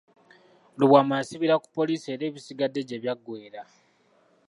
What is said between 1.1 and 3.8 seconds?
yasibira ku poliisi era ebisigadde gye byagweera.